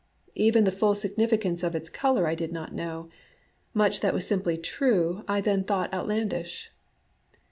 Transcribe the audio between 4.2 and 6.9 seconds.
simply true I then thought outlandish.